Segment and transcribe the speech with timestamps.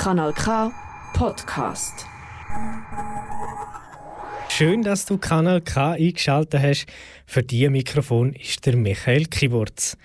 [0.00, 0.72] Kanal K
[1.12, 2.06] Podcast.
[4.48, 6.86] Schön, dass du Kanal K eingeschaltet hast.
[7.26, 9.98] Für dieses Mikrofon ist der Michael Kiburz.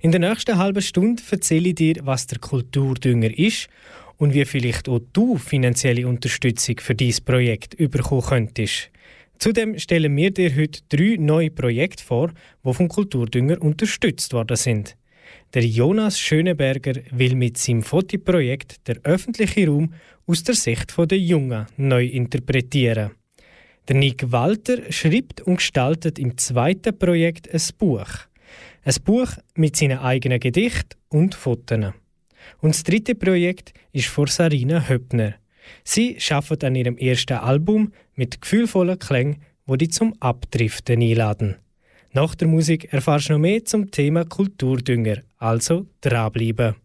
[0.00, 3.68] In der nächsten halben Stunde erzähle ich dir, was der Kulturdünger ist
[4.16, 8.88] und wie vielleicht auch du finanzielle Unterstützung für dieses Projekt bekommen könntest.
[9.38, 12.30] Zudem stellen wir dir heute drei neue Projekte vor,
[12.64, 14.96] die vom Kulturdünger unterstützt worden sind.
[15.54, 19.92] Der Jonas Schöneberger will mit seinem Fotoprojekt der öffentliche Raum
[20.26, 23.10] aus der Sicht der Jungen neu interpretieren.
[23.86, 28.08] Der Nick Walter schreibt und gestaltet im zweiten Projekt ein Buch.
[28.82, 31.92] Ein Buch mit seinen eigenen Gedichten und Fotos.
[32.62, 35.34] Und das dritte Projekt ist von Sarina Höppner.
[35.84, 41.56] Sie arbeitet an ihrem ersten Album mit gefühlvollen Klängen, wo die zum Abdriften einladen.
[42.14, 46.76] Nach der Musik erfahrst du noch mehr zum Thema Kulturdünger, also dranbleiben.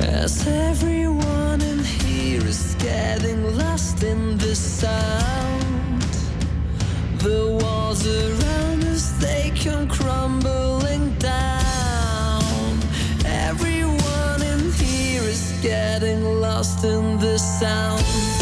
[0.00, 6.02] As everyone in here is getting lost in the sound,
[7.18, 10.83] the walls around us they come crumbling
[15.64, 18.33] getting lost in the sound.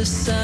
[0.00, 0.39] In the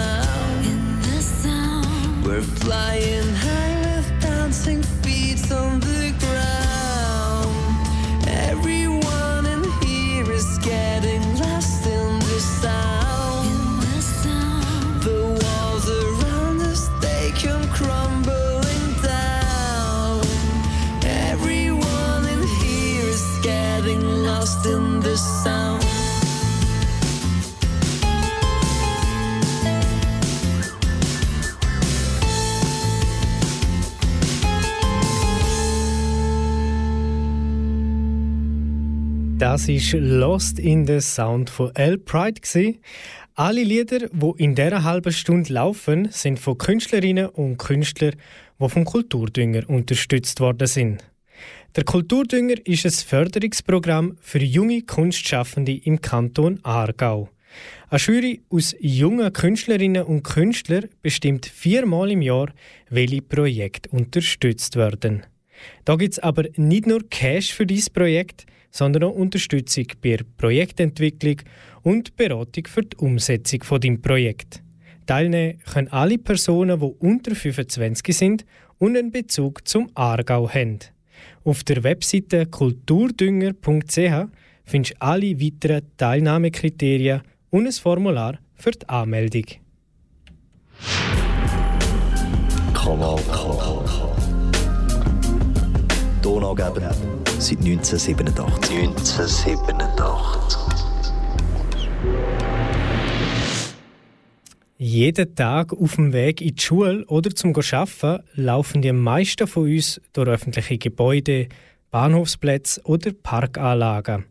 [39.56, 42.42] Das ist Lost in the Sound von L Pride.
[43.36, 48.16] Alle Lieder, die in dieser halben Stunde laufen, sind von Künstlerinnen und Künstlern,
[48.60, 51.10] die vom Kulturdünger unterstützt worden sind.
[51.74, 57.30] Der Kulturdünger ist ein Förderungsprogramm für junge Kunstschaffende im Kanton Aargau.
[57.88, 62.52] Eine Jury aus jungen Künstlerinnen und Künstlern bestimmt viermal im Jahr,
[62.90, 65.22] welche Projekte unterstützt werden.
[65.86, 68.44] Da gibt es aber nicht nur Cash für dieses Projekt,
[68.76, 71.36] sondern auch Unterstützung bei der Projektentwicklung
[71.82, 74.62] und Beratung für die Umsetzung von dem Projekt.
[75.06, 78.44] Teilnehmen können alle Personen, die unter 25 sind
[78.78, 80.80] und einen Bezug zum Aargau haben.
[81.44, 84.28] Auf der Webseite kulturdünger.ch
[84.64, 89.44] findest du alle weiteren Teilnahmekriterien und ein Formular für die Anmeldung.
[92.74, 94.16] Kanal K.
[96.20, 98.70] Donaugeber seit 1987.
[98.70, 100.58] 1987.
[104.78, 109.64] Jeden Tag auf dem Weg in die Schule oder zum Arbeiten laufen die meisten von
[109.64, 111.48] uns durch öffentliche Gebäude,
[111.90, 114.26] Bahnhofsplätze oder Parkanlagen.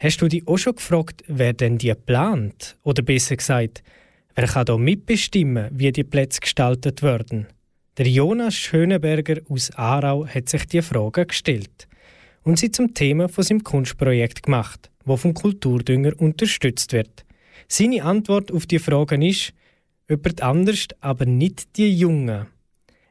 [0.00, 2.76] Hast du dich auch schon gefragt, wer denn die plant?
[2.82, 3.82] Oder besser gesagt,
[4.34, 7.46] wer kann da mitbestimmen, wie die Plätze gestaltet werden?
[7.98, 11.88] Der Jonas Schöneberger aus Aarau hat sich die Frage gestellt
[12.48, 17.26] und sie zum Thema von seinem Kunstprojekt gemacht, wo vom Kulturdünger unterstützt wird.
[17.68, 19.52] Seine Antwort auf die Frage ist,
[20.08, 22.46] jemand anders, aber nicht die Jungen.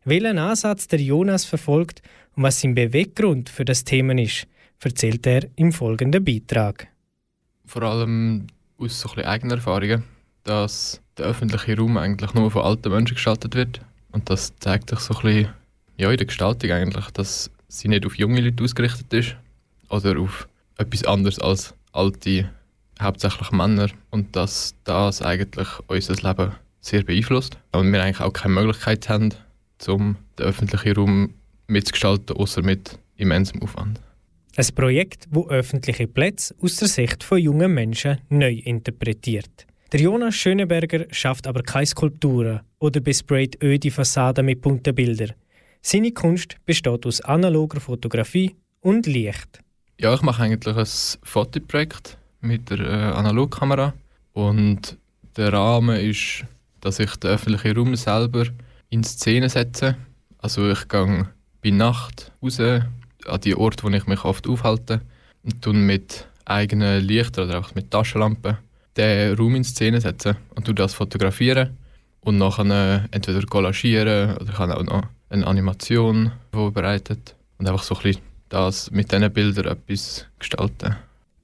[0.03, 2.01] Welchen Ansatz der Jonas verfolgt
[2.35, 4.47] und was sein Beweggrund für das Thema ist,
[4.81, 6.87] erzählt er im folgenden Beitrag.
[7.67, 8.47] Vor allem
[8.79, 10.03] aus so ein eigener Erfahrungen,
[10.45, 13.81] dass der öffentliche Raum eigentlich nur von alten Menschen gestaltet wird
[14.11, 15.49] und das zeigt sich so ein bisschen
[15.97, 19.35] ja, in der Gestaltung eigentlich, dass sie nicht auf junge Leute ausgerichtet ist
[19.89, 20.47] oder auf
[20.77, 22.49] etwas anderes als alte,
[23.01, 23.89] hauptsächlich Männer.
[24.11, 27.57] Und dass das eigentlich unser Leben sehr beeinflusst.
[27.71, 29.33] Und wir eigentlich auch keine Möglichkeit haben,
[29.87, 31.33] um den öffentlichen Raum
[31.67, 34.01] mitzugestalten, außer mit immensem Aufwand.
[34.55, 39.67] Ein Projekt, das öffentliche Plätze aus der Sicht von jungen Menschen neu interpretiert.
[39.91, 45.33] Der Jonas Schöneberger schafft aber keine Skulpturen oder besprayt öde Fassaden mit bunten Bildern.
[45.89, 49.61] Seine Kunst besteht aus analoger Fotografie und Licht.
[49.97, 50.85] Ja, ich mache eigentlich ein
[51.23, 53.93] Fotoprojekt mit der äh, Analogkamera
[54.33, 54.97] und
[55.37, 56.43] der Rahmen ist,
[56.81, 58.47] dass ich den öffentlichen Raum selber
[58.89, 59.95] in Szene setze.
[60.39, 61.29] Also ich gehe
[61.63, 64.99] bei Nacht raus an die Orte, wo ich mich oft aufhalte
[65.43, 68.57] und tun mit eigenen Lichtern oder einfach mit Taschenlampen
[68.97, 71.77] den Raum in Szene setzen und das fotografieren
[72.19, 78.03] und nachher entweder collagieren oder habe auch noch eine Animation vorbereitet und einfach so ein
[78.03, 80.95] bisschen das mit diesen Bildern etwas gestalten.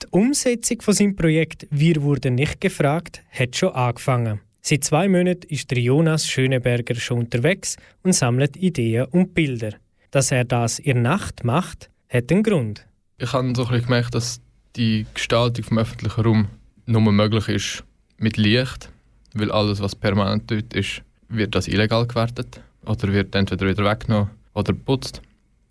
[0.01, 4.39] Die Umsetzung von seinem Projekt «Wir wurden nicht gefragt» hat schon angefangen.
[4.61, 9.73] Seit zwei Monaten ist der Jonas Schöneberger schon unterwegs und sammelt Ideen und Bilder.
[10.11, 12.85] Dass er das in der Nacht macht, hat einen Grund.
[13.17, 14.39] Ich habe so ein bisschen gemerkt, dass
[14.75, 16.47] die Gestaltung vom öffentlichen Raum
[16.85, 17.83] nur möglich ist
[18.17, 18.89] mit Licht,
[19.33, 24.29] weil alles, was permanent dort ist, wird als illegal gewertet oder wird entweder wieder weggenommen
[24.53, 25.21] oder geputzt.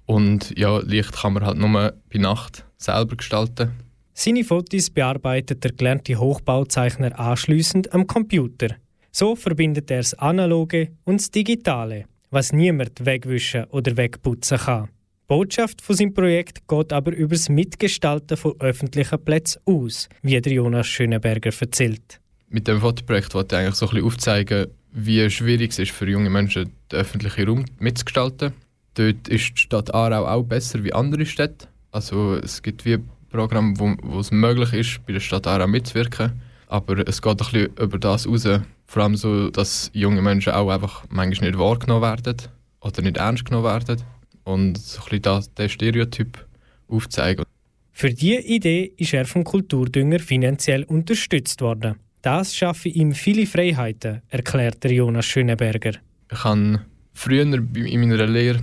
[0.07, 3.71] Und ja, Licht kann man halt nur bei Nacht selber gestalten.
[4.15, 8.77] Seine Fotos bearbeitet der gelernte Hochbauzeichner anschließend am Computer.
[9.11, 14.87] So verbindet er das Analoge und das Digitale, was niemand wegwischen oder wegputzen kann.
[14.87, 20.39] Die Botschaft von seinem Projekt geht aber über das Mitgestalten von öffentlichen Plätzen aus, wie
[20.39, 22.21] der Jonas Schöneberger erzählt.
[22.49, 26.09] Mit dem Fotoprojekt wollte ich eigentlich so ein bisschen aufzeigen, wie schwierig es ist für
[26.09, 28.53] junge Menschen, den öffentlichen Raum mitzugestalten.
[28.95, 31.67] Dort ist die Stadt Aarau auch besser wie andere Städte.
[31.91, 32.99] Also es gibt wie
[33.31, 36.33] Programme, wo, wo es möglich ist, bei der Stadt Aarau mitzuwirken.
[36.67, 38.47] Aber es geht ein bisschen über das raus.
[38.87, 42.37] Vor allem so, dass junge Menschen auch einfach manchmal nicht wahrgenommen werden
[42.81, 44.03] oder nicht ernst genommen werden
[44.45, 45.23] und so ein bisschen
[45.55, 46.47] das, Stereotyp
[46.89, 47.45] aufzeigen.
[47.93, 51.97] Für diese Idee ist er vom Kulturdünger finanziell unterstützt worden.
[52.23, 55.95] Das schaffe ihm viele Freiheiten, erklärt der Jonas Schöneberger.
[56.31, 56.81] Ich habe
[57.15, 58.61] früher in meiner Lehre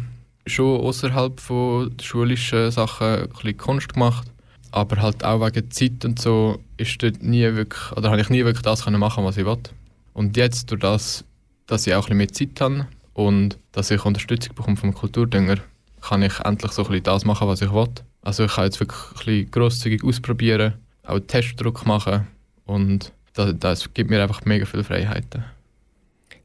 [0.47, 4.31] schon außerhalb von schulischen Sachen ein bisschen Kunst gemacht,
[4.71, 8.63] aber halt auch wegen Zeit und so ist nie wirklich, oder habe ich nie wirklich
[8.63, 9.71] das machen, was ich wollte.
[10.13, 11.25] Und jetzt durch das,
[11.67, 15.57] dass ich auch ein bisschen mehr Zeit habe und dass ich Unterstützung bekomme vom Kulturdünger,
[15.99, 17.89] kann ich endlich so ein bisschen das machen, was ich will.
[18.21, 22.25] Also ich kann jetzt wirklich ein bisschen grosszügig ausprobieren, auch Testdruck machen
[22.65, 25.43] und das, das gibt mir einfach mega viele Freiheiten.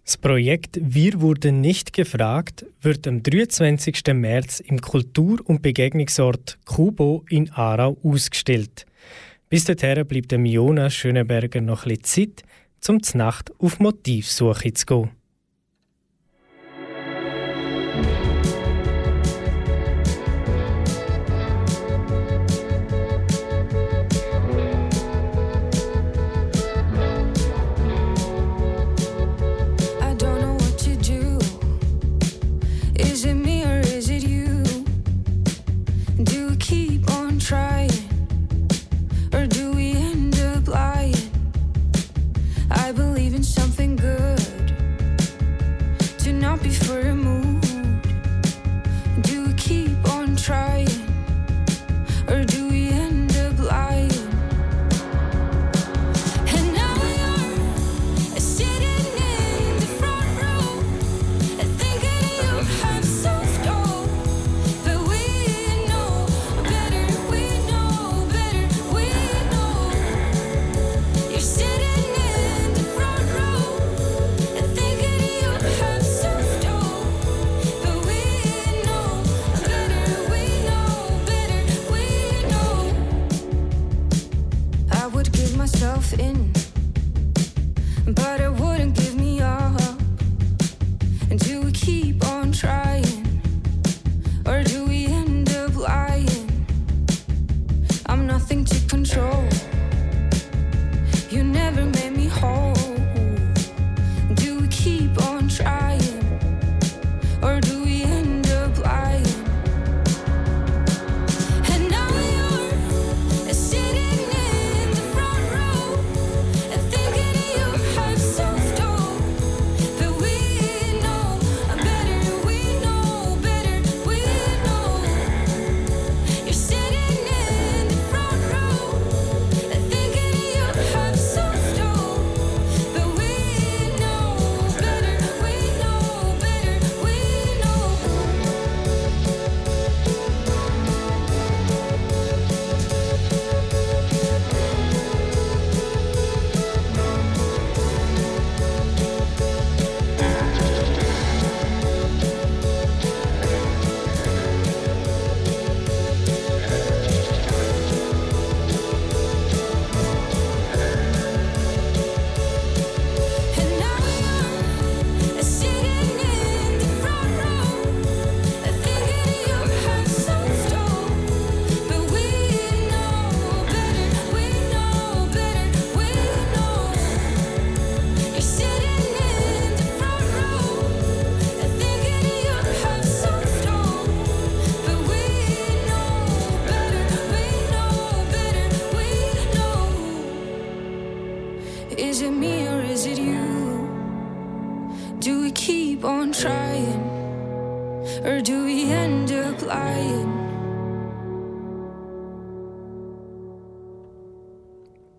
[0.04, 4.02] Das Projekt Wir wurden nicht gefragt wird am 23.
[4.12, 8.84] März im Kultur- und Begegnungsort Kubo in Aarau ausgestellt.
[9.48, 12.42] Bis dahin bleibt dem Jonas Schöneberger noch bisschen Zeit,
[12.86, 15.10] um zur Nacht auf Motivsuche zu gehen.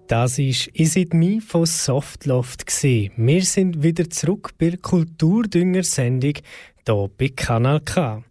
[0.07, 2.63] Das ist «Is It Me» von Softloft.
[2.83, 6.33] Wir sind wieder zurück bei der Kulturdünger-Sendung
[6.85, 8.23] hier bei Kanal K.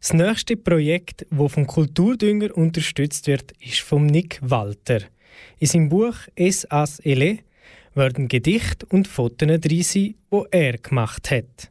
[0.00, 4.98] Das nächste Projekt, das vom Kulturdünger unterstützt wird, ist von Nick Walter.
[5.60, 7.38] In seinem Buch «Es as ele»
[7.94, 11.70] werden Gedichte und Fotos drin sein, die er gemacht hat.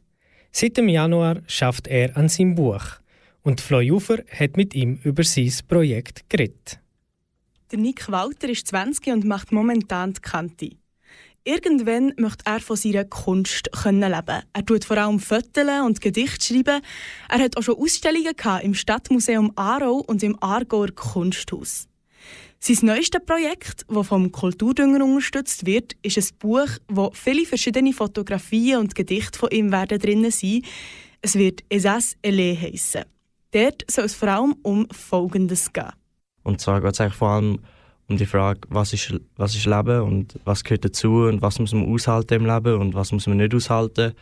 [0.50, 3.01] Seit dem Januar schafft er an seinem Buch
[3.42, 6.80] und Floy Ufer hat mit ihm über sein Projekt geredet.
[7.70, 10.70] Der Nick Walter ist 20 und macht momentan die Kante.
[11.44, 14.42] Irgendwann möchte er von seiner Kunst können leben.
[14.52, 16.80] Er tut vor allem Fotos und Gedichte schreiben.
[17.28, 21.88] Er hat auch schon Ausstellungen im Stadtmuseum Aarau und im Aargauer Kunsthaus.
[22.60, 28.78] Sein neuestes Projekt, das vom Kulturdünger unterstützt wird, ist ein Buch, wo viele verschiedene Fotografien
[28.78, 30.62] und Gedichte von ihm werden drin sein.
[31.22, 33.02] Es wird «Esas Ele» heissen.
[33.52, 35.92] Dort soll es vor allem um Folgendes gehen.
[36.42, 37.60] Und zwar geht es eigentlich vor allem
[38.08, 41.72] um die Frage, was ist, was ist Leben und was gehört dazu und was muss
[41.72, 44.12] man aushalten im Leben und was muss man nicht aushalten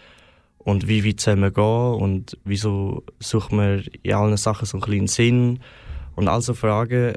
[0.59, 4.83] und wie weit soll man gehen und wieso sucht man in allen Sachen so einen
[4.83, 5.61] kleinen Sinn
[6.17, 7.15] und all so Fragen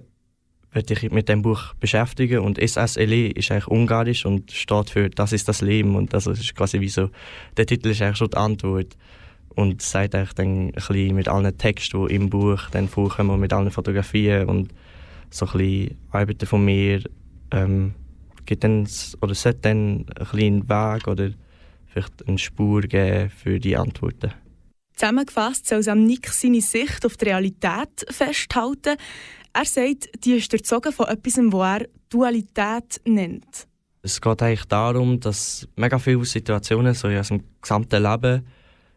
[0.71, 5.33] werde ich mit dem Buch beschäftigen und SSLE ist eigentlich ungarisch und steht für «Das
[5.33, 7.09] ist das Leben» und das ist quasi wie so,
[7.57, 8.97] der Titel ist eigentlich schon die Antwort
[9.55, 13.53] und sagt eigentlich dann ein bisschen mit allen Texten, die im Buch dann vorkommen, mit
[13.53, 14.73] allen Fotografien und
[15.29, 17.01] so ein bisschen Arbeiten von mir
[17.51, 17.93] ähm,
[18.45, 18.87] gibt dann,
[19.21, 21.31] oder sollte dann ein kleinen Weg oder
[21.85, 24.33] vielleicht eine Spur geben für die Antworten.
[24.95, 28.95] Zusammengefasst soll am Nick seine Sicht auf die Realität festhalten.
[29.53, 33.67] Er sagt, die ist durchzogen von etwas, was er Dualität nennt.
[34.01, 38.45] Es geht eigentlich darum, dass mega viele Situationen so in unserem gesamten Leben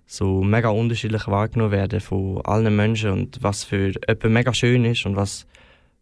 [0.06, 5.04] so mega unterschiedlich wahrgenommen werden von allen Menschen und was für jemanden mega schön ist
[5.04, 5.46] und was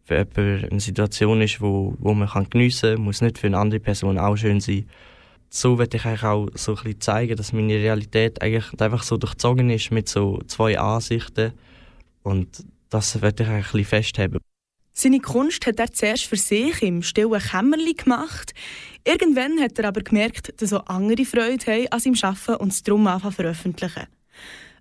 [0.03, 3.57] für jemanden eine Situation ist, wo, wo man kann geniessen kann, muss nicht für eine
[3.57, 4.87] andere Person auch schön sein.
[5.49, 9.17] So werde ich eigentlich auch so ein bisschen zeigen, dass meine Realität eigentlich einfach so
[9.17, 11.53] durchzogen ist mit so zwei Ansichten
[12.21, 14.39] und das werde ich eigentlich ein bisschen festheben.
[14.97, 18.53] Seine Kunst hat er zuerst für sich im stillen Kämmerli gemacht.
[19.07, 22.81] Irgendwann hat er aber gemerkt, dass auch andere Freude haben an seinem Arbeiten und es
[22.81, 24.07] darum anfangen veröffentlichen.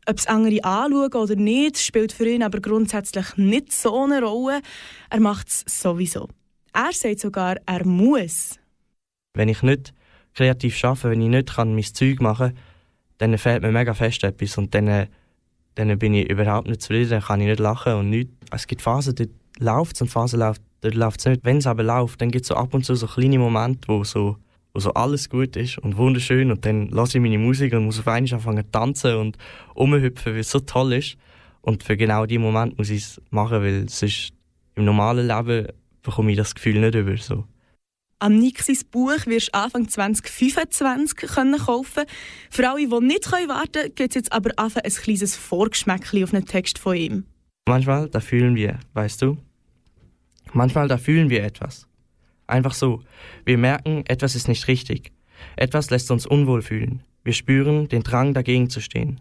[0.07, 4.61] Ob es andere anschauen oder nicht, spielt für ihn aber grundsätzlich nicht so eine Rolle.
[5.11, 6.29] Er macht es sowieso.
[6.73, 8.59] Er sagt sogar, er muss.
[9.35, 9.93] Wenn ich nicht
[10.35, 12.59] kreativ arbeite, wenn ich nicht kann, mein Zeug machen kann,
[13.19, 15.09] dann fehlt mir mega fest etwas und dann,
[15.75, 18.33] dann bin ich überhaupt nicht zufrieden, dann kann ich nicht lachen und nichts.
[18.51, 21.45] Es gibt Phasen, dort läuft es und Phasen läuft, dort läuft es nicht.
[21.45, 24.05] Wenn es aber läuft, dann gibt es so ab und zu so kleine Momente, wo
[24.05, 24.37] so,
[24.73, 27.99] wo so alles gut ist und wunderschön und dann lasse ich meine Musik und muss
[27.99, 29.39] auf einmal anfangen zu tanzen und
[29.75, 31.17] rumhüpfen, weil es so toll ist.
[31.63, 34.35] Und für genau diesen Moment muss ich es machen, weil sonst
[34.75, 35.69] im normalen Leben
[36.03, 37.17] bekomme ich das Gefühl nicht über.
[37.17, 37.45] So.
[38.19, 42.05] Am sein Buch wirst du Anfang 2025 können kaufen
[42.51, 46.35] Für alle, die nicht warten können, gibt es jetzt aber einfach ein kleines Vorgeschmäckchen auf
[46.35, 47.25] einen Text von ihm.
[47.67, 49.39] Manchmal, da fühlen wir, weißt du?
[50.55, 51.89] Manchmal, da fühlen wir etwas.
[52.47, 53.03] Einfach so.
[53.45, 55.13] Wir merken, etwas ist nicht richtig.
[55.57, 57.03] Etwas lässt uns unwohl fühlen.
[57.25, 59.21] Wir spüren den Drang, dagegen zu stehen.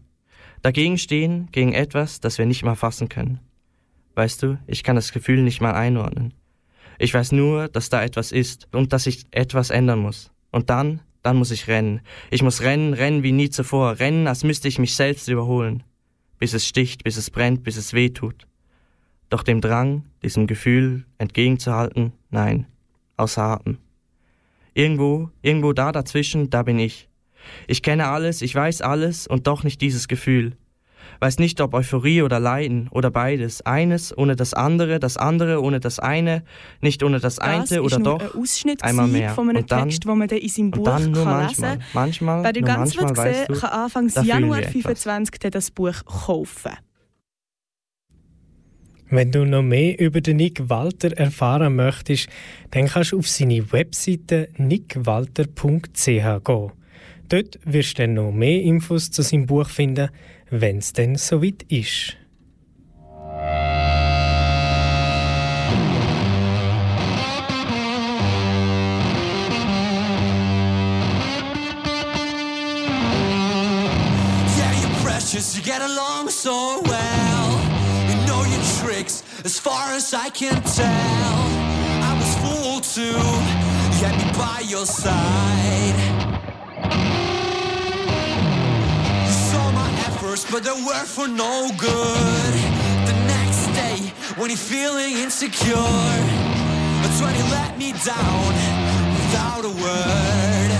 [0.62, 3.40] Dagegen stehen, gegen etwas, das wir nicht mal fassen können.
[4.16, 6.34] Weißt du, ich kann das Gefühl nicht mal einordnen.
[7.00, 10.32] Ich weiß nur, dass da etwas ist und dass ich etwas ändern muss.
[10.52, 12.02] Und dann, dann muss ich rennen.
[12.30, 14.00] Ich muss rennen, rennen wie nie zuvor.
[14.00, 15.84] Rennen, als müsste ich mich selbst überholen.
[16.38, 18.46] Bis es sticht, bis es brennt, bis es weh tut.
[19.34, 22.68] Doch dem Drang, diesem Gefühl entgegenzuhalten, nein,
[23.18, 23.80] außer Atem.
[24.76, 27.10] Irgendwo, irgendwo da dazwischen, da bin ich.
[27.66, 30.56] Ich kenne alles, ich weiß alles und doch nicht dieses Gefühl.
[31.20, 33.64] Weiß nicht, ob Euphorie oder Leiden oder beides.
[33.66, 36.44] Eines ohne das andere, das andere ohne das eine,
[36.82, 38.36] nicht ohne das eine das oder ist nur doch.
[38.36, 39.32] ein Ausschnitt einmal mehr.
[39.32, 41.72] von einem Und dann- Text, den man dann in seinem Buch kann manchmal.
[41.78, 44.72] lesen Manchmal, Wer den nur ganz manchmal, sehen kann Anfang Januar wir etwas.
[44.74, 46.74] 25 dann das Buch kaufen.
[49.16, 52.30] Wenn du noch mehr über den Nick Walter erfahren möchtest,
[52.72, 55.54] dann kannst du auf seine Webseite nickwalter.ch
[55.94, 56.72] gehen.
[57.30, 60.10] Dort wirst du dann noch mehr Infos zu seinem Buch finden,
[60.50, 62.18] wenn es dann soweit ist.
[74.58, 76.93] Yeah, you're precious, you get along so well.
[79.46, 81.36] As far as I can tell.
[82.10, 83.12] I was fooled to
[84.00, 86.00] get me by your side.
[89.26, 92.54] You saw my efforts, but they were for no good.
[93.10, 95.76] The next day, when you're feeling insecure,
[97.02, 98.54] that's when you let me down
[99.18, 100.72] without a word.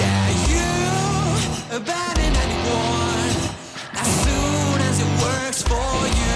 [0.00, 2.07] Yeah, you abandon
[5.68, 6.27] for you.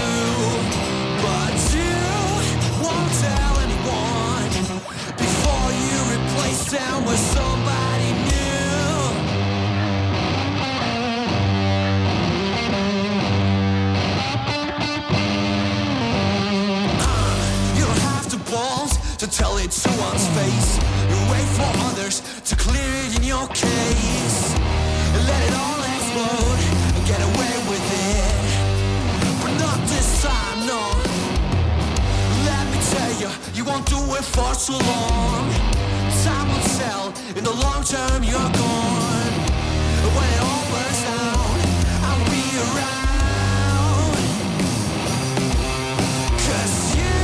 [33.73, 35.49] Won't do it for so long.
[36.23, 39.33] Time will tell, in the long term, you're gone.
[40.15, 41.55] When it all burns down,
[42.07, 44.15] I'll be around.
[46.45, 47.17] Cause you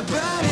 [0.00, 0.51] abandon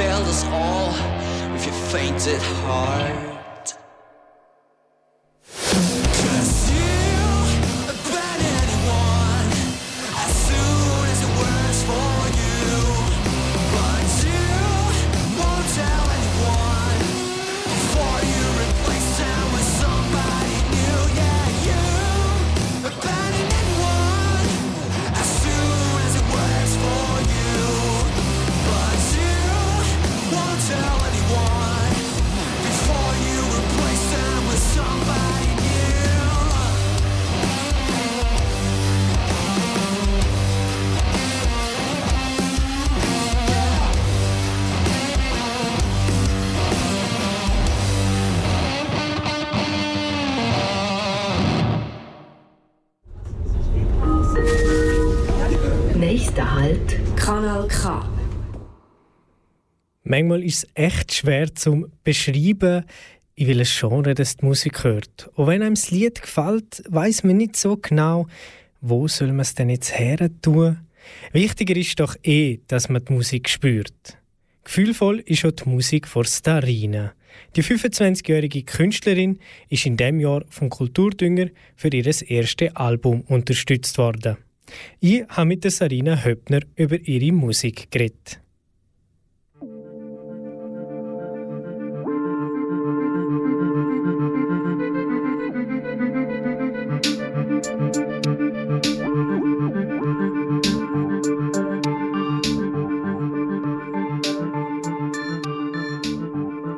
[0.00, 0.92] failed us all
[1.52, 3.29] with your fainted heart.
[56.20, 57.00] Nächster Halt.
[57.16, 58.06] Kanal K.
[60.02, 62.84] Manchmal ist es echt schwer zu beschreiben,
[63.36, 65.30] in welches Genre das die Musik hört.
[65.34, 68.26] Und wenn einem das Lied gefällt, weiß man nicht so genau,
[68.82, 70.80] wo soll man es denn jetzt her tun.
[71.32, 74.18] Wichtiger ist doch eh, dass man die Musik spürt.
[74.64, 77.14] Gefühlvoll ist auch die Musik von Starina.
[77.56, 79.38] Die 25-jährige Künstlerin
[79.70, 84.36] ist in dem Jahr vom Kulturdünger für ihr erstes Album unterstützt worden.
[85.00, 88.40] Ich habe mit der Sarina Höppner über ihre Musik geredet.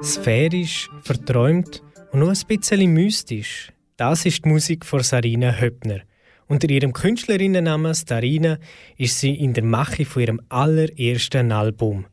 [0.02, 3.72] Sphärisch, verträumt und nur ein bisschen mystisch.
[3.96, 6.00] Das ist die Musik von Sarina Höppner.
[6.52, 8.58] Unter ihrem Künstlerinnennamen Starina
[8.98, 12.04] ist sie in der Mache von ihrem allerersten Album.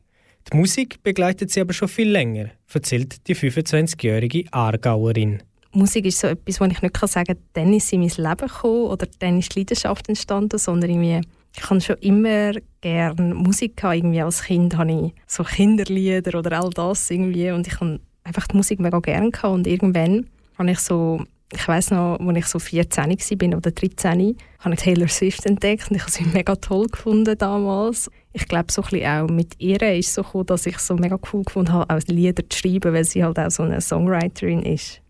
[0.50, 5.42] Die Musik begleitet sie aber schon viel länger, erzählt die 25-jährige Aargauerin.
[5.72, 8.48] Musik ist so etwas, wo ich nicht sagen kann, dann ist sie in mein Leben
[8.48, 11.20] gekommen oder dann ist die Leidenschaft entstanden, sondern irgendwie,
[11.54, 13.96] ich habe schon immer gerne Musik gehabt.
[13.96, 18.46] Irgendwie als Kind habe ich so Kinderlieder oder all das irgendwie und ich habe einfach
[18.46, 22.46] die Musik mega gerne gehabt und irgendwann habe ich so, ich weiß noch, als ich
[22.46, 26.54] so 14 war oder 13, habe ich Taylor Swift entdeckt und ich habe sie mega
[26.56, 28.10] toll gefunden damals.
[28.32, 31.72] Ich glaube, so auch mit ihr ist so gekommen, dass ich so mega cool gefunden
[31.72, 35.00] habe, auch Lieder zu schreiben, weil sie halt auch so eine Songwriterin ist.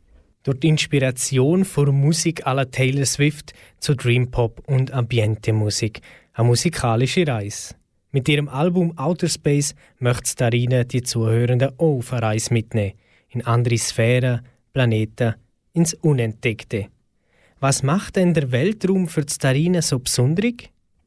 [0.43, 6.01] Durch die Inspiration von Musik la Taylor Swift zu Dream Pop und Ambiente-Musik,
[6.33, 7.75] eine musikalische Reise.
[8.13, 12.95] Mit ihrem Album Outer Space möchte Starina die Zuhörenden auch auf eine Reise mitnehmen.
[13.29, 14.41] In andere Sphären,
[14.73, 15.35] Planeten,
[15.73, 16.87] ins Unentdeckte.
[17.61, 20.53] Was macht denn der Weltraum für die Starina so besonders?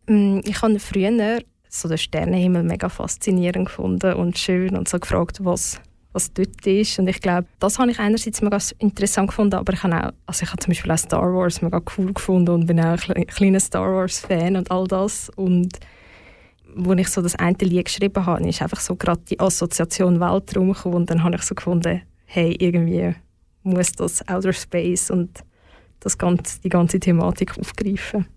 [0.08, 5.39] Mm, Ich habe früher so den Sternenhimmel mega faszinierend gefunden und schön und so gefragt,
[5.43, 6.99] was, was dort ist.
[6.99, 10.43] Und ich glaube, das habe ich einerseits mega interessant gefunden, aber ich habe auch, also
[10.43, 13.26] ich habe zum Beispiel auch Star Wars mega cool gefunden und bin auch ein kle-
[13.26, 15.32] kleiner Star Wars Fan und all das.
[15.36, 15.80] Und
[16.76, 20.73] als ich so das eine Lied geschrieben habe, ist einfach so gerade die Assoziation Weltraum
[20.73, 23.15] gekommen und dann habe ich so gefunden, hey, irgendwie
[23.63, 25.43] muss das Outer Space und
[25.99, 28.28] das ganze, die ganze Thematik aufgreifen.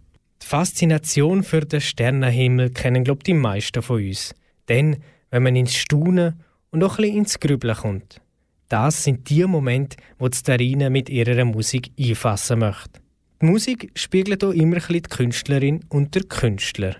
[0.42, 4.34] Die Faszination für den Sternenhimmel kennen, glaube ich, die meisten von uns.
[4.68, 4.98] Denn,
[5.30, 8.20] wenn man ins Staunen und auch ein bisschen ins Grübeln kommt.
[8.68, 13.00] Das sind die Momente, wo die Starina mit ihrer Musik einfassen möchte.
[13.40, 16.96] Die Musik spiegelt auch immer ein bisschen die Künstlerin und der Künstler.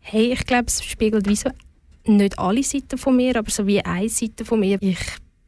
[0.00, 1.50] Hey, ich glaube, es spiegelt wie so
[2.04, 4.78] nicht alle Seiten von mir, aber so wie eine Seite von mir.
[4.80, 4.98] Ich,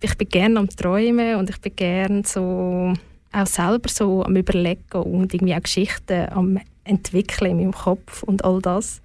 [0.05, 2.93] ich bin gerne am Träumen und ich bin gerne so
[3.33, 8.45] auch selber so am Überlegen und irgendwie auch Geschichten am Entwickeln in meinem Kopf und
[8.45, 9.01] all das.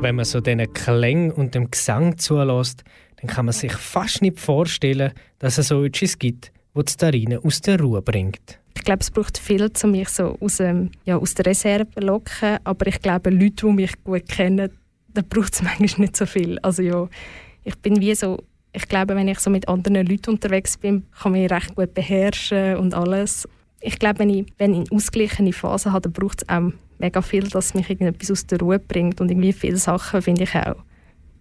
[0.00, 2.84] Wenn man so diesen Klang und dem Gesang zulässt,
[3.24, 7.38] dann kann man sich fast nicht vorstellen, dass es so etwas gibt, wo die Starina
[7.38, 8.58] aus der Ruhe bringt.
[8.76, 12.00] Ich glaube, es braucht viel, um mich so aus, ähm, ja, aus der Reserve zu
[12.00, 12.58] locken.
[12.64, 14.70] Aber ich glaube, Leute, die mich gut kennen,
[15.14, 16.58] da braucht es manchmal nicht so viel.
[16.58, 17.08] Also ja,
[17.62, 18.42] ich bin wie so,
[18.74, 21.94] ich glaube, wenn ich so mit anderen Leuten unterwegs bin, kann ich mich recht gut
[21.94, 23.48] beherrschen und alles.
[23.80, 27.22] Ich glaube, wenn ich, wenn ich eine ausgeglichene Phase habe, dann braucht es auch mega
[27.22, 29.20] viel, dass mich irgendetwas aus der Ruhe bringt.
[29.20, 30.76] Und irgendwie viele Sachen finde ich auch,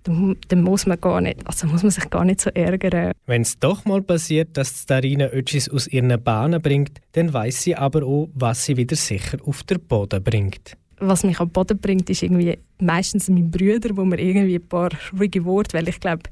[0.03, 3.13] dann, dann muss man gar nicht, also muss man sich gar nicht so ärgern.
[3.25, 7.63] Wenn es doch mal passiert, dass die Starina etwas aus ihren Bahnen bringt, dann weiß
[7.63, 10.77] sie aber auch, was sie wieder sicher auf den Boden bringt.
[10.99, 14.89] was mich am Boden bringt, ist irgendwie meistens mein Bruder, wo mir irgendwie ein paar
[15.17, 16.23] ruhige Worte, weil ich glaube,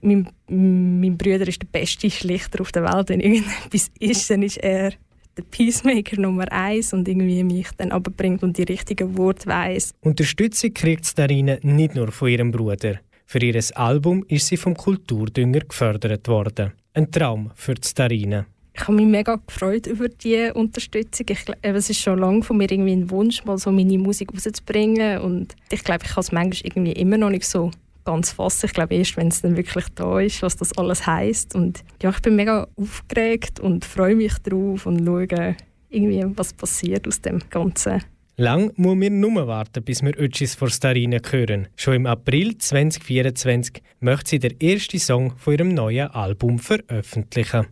[0.00, 3.08] mein, mein Bruder ist der beste Schlichter auf der Welt.
[3.08, 4.92] Wenn irgendetwas ist, dann ist er
[5.36, 9.92] der Peacemaker Nummer eins und irgendwie mich dann abbringt und die richtigen Worte weiss.
[10.00, 13.00] Unterstützung kriegt Starina nicht nur von ihrem Bruder.
[13.26, 16.72] Für ihr Album ist sie vom Kulturdünger gefördert worden.
[16.92, 18.44] Ein Traum für die.
[18.76, 21.26] Ich habe mich mega gefreut über die Unterstützung.
[21.28, 24.32] Ich, eben, es ist schon lange von mir irgendwie ein Wunsch, mal so meine Musik
[24.34, 25.18] rauszubringen.
[25.20, 27.70] Und ich glaube, ich kann es manchmal irgendwie immer noch nicht so
[28.04, 28.66] ganz fassen.
[28.66, 31.54] Ich glaube erst, wenn es dann wirklich da ist, was das alles heißt.
[31.54, 35.56] Und ja, ich bin mega aufgeregt und freue mich drauf und schaue
[35.88, 38.02] irgendwie, was passiert aus dem Ganzen.
[38.36, 41.68] Lang muss wir nur warten, bis wir etwas von Starina hören.
[41.76, 47.68] Schon im April 2024 möchte sie den ersten Song von ihrem neuen Album veröffentlichen.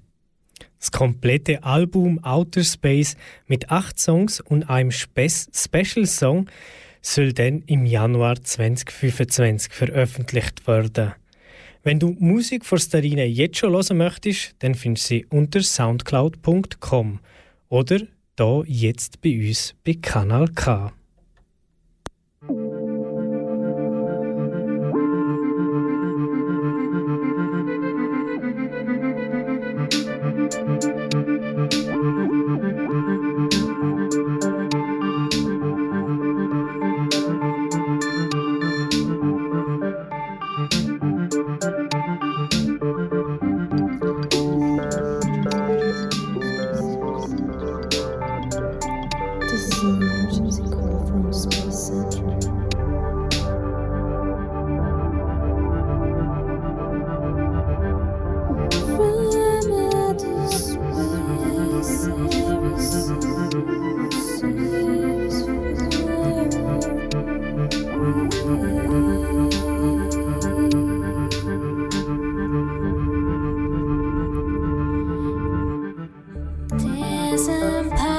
[0.78, 3.16] Das komplette Album Outer Space
[3.46, 6.48] mit acht Songs und einem Spe Special Song
[7.02, 11.12] soll dann im Januar 2025 veröffentlicht werden.
[11.82, 17.18] Wenn du Musik von Starina jetzt schon hören möchtest, dann findest du sie unter soundcloud.com
[17.68, 17.98] oder
[18.36, 20.92] da jetzt bei uns bei Kanal K.
[77.48, 78.11] and power.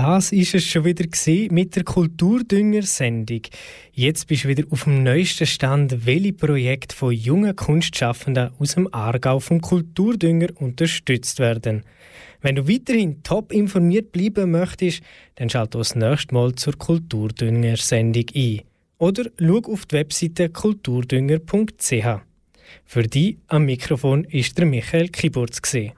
[0.00, 1.06] Das ist es schon wieder
[1.50, 3.40] mit der Kulturdünger-Sendung.
[3.92, 8.94] Jetzt bist du wieder auf dem neuesten Stand, welche Projekte von jungen Kunstschaffenden aus dem
[8.94, 11.82] Aargau vom Kulturdünger unterstützt werden.
[12.40, 15.02] Wenn du weiterhin top informiert bleiben möchtest,
[15.34, 18.60] dann schalte das nächste Mal zur Kulturdünger-Sendung ein.
[18.98, 22.20] Oder schau auf die Webseite kulturdünger.ch.
[22.84, 25.60] Für dich am Mikrofon ist der Michael Kiburz.
[25.60, 25.97] Gewesen.